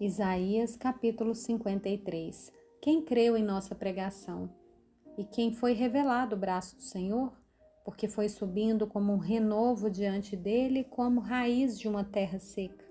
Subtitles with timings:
[0.00, 2.50] Isaías capítulo 53
[2.80, 4.48] Quem creu em nossa pregação?
[5.18, 7.38] E quem foi revelado o braço do Senhor?
[7.84, 12.82] Porque foi subindo como um renovo diante dele, como raiz de uma terra seca.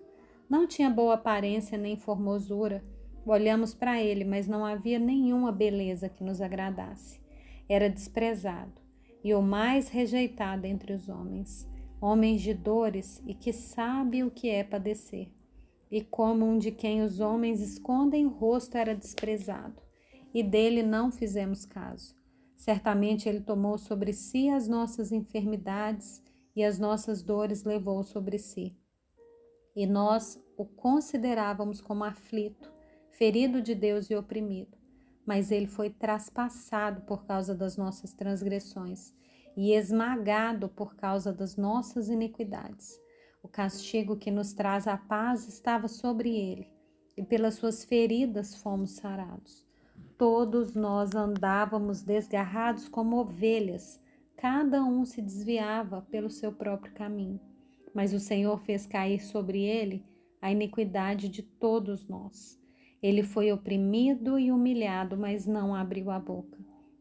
[0.47, 2.85] Não tinha boa aparência nem formosura.
[3.25, 7.19] Olhamos para ele, mas não havia nenhuma beleza que nos agradasse.
[7.67, 8.79] Era desprezado
[9.23, 11.67] e o mais rejeitado entre os homens,
[11.99, 15.38] homens de dores e que sabe o que é padecer
[15.91, 19.81] e como um de quem os homens escondem o rosto era desprezado,
[20.33, 22.15] e dele não fizemos caso.
[22.55, 26.21] Certamente ele tomou sobre si as nossas enfermidades
[26.55, 28.75] e as nossas dores levou sobre si.
[29.75, 32.71] E nós o considerávamos como aflito,
[33.11, 34.77] ferido de Deus e oprimido.
[35.25, 39.13] Mas ele foi traspassado por causa das nossas transgressões
[39.55, 42.99] e esmagado por causa das nossas iniquidades.
[43.41, 46.67] O castigo que nos traz a paz estava sobre ele,
[47.15, 49.65] e pelas suas feridas fomos sarados.
[50.17, 53.99] Todos nós andávamos desgarrados como ovelhas,
[54.35, 57.39] cada um se desviava pelo seu próprio caminho.
[57.93, 60.05] Mas o Senhor fez cair sobre ele
[60.41, 62.59] a iniquidade de todos nós.
[63.01, 66.57] Ele foi oprimido e humilhado, mas não abriu a boca.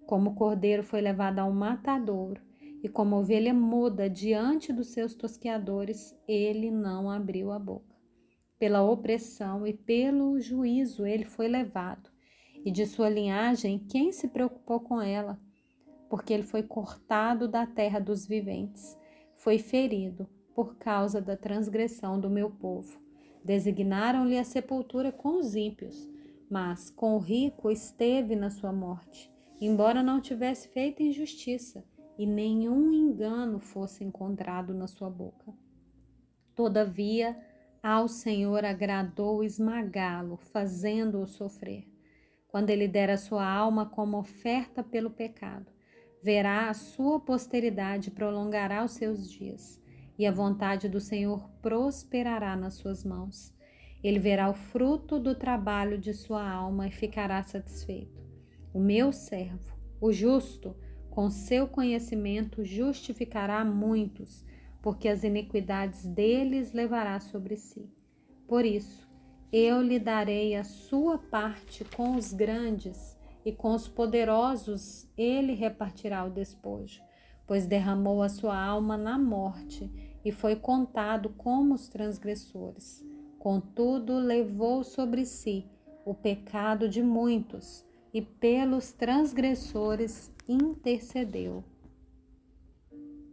[0.06, 2.40] Como o cordeiro foi levado ao matadouro,
[2.82, 7.96] e como ovelha muda diante dos seus tosqueadores, ele não abriu a boca.
[8.58, 12.10] Pela opressão e pelo juízo ele foi levado,
[12.64, 15.38] e de sua linhagem quem se preocupou com ela?
[16.08, 18.96] Porque ele foi cortado da terra dos viventes,
[19.34, 23.00] foi ferido por causa da transgressão do meu povo.
[23.44, 26.08] Designaram-lhe a sepultura com os ímpios,
[26.50, 31.84] mas com o rico esteve na sua morte, embora não tivesse feito injustiça
[32.18, 35.54] e nenhum engano fosse encontrado na sua boca.
[36.54, 37.38] Todavia,
[37.80, 41.86] ao Senhor agradou esmagá-lo, fazendo-o sofrer.
[42.48, 45.70] Quando ele der a sua alma como oferta pelo pecado,
[46.20, 49.80] verá a sua posteridade prolongará os seus dias,
[50.18, 53.54] e a vontade do Senhor prosperará nas suas mãos.
[54.02, 58.20] Ele verá o fruto do trabalho de sua alma e ficará satisfeito.
[58.72, 60.74] O meu servo, o justo,
[61.18, 64.44] com seu conhecimento justificará muitos,
[64.80, 67.90] porque as iniquidades deles levará sobre si.
[68.46, 69.10] Por isso,
[69.52, 76.24] eu lhe darei a sua parte com os grandes, e com os poderosos ele repartirá
[76.24, 77.02] o despojo,
[77.48, 79.90] pois derramou a sua alma na morte
[80.24, 83.04] e foi contado como os transgressores.
[83.40, 85.66] Contudo, levou sobre si
[86.04, 91.62] o pecado de muitos e pelos transgressores intercedeu.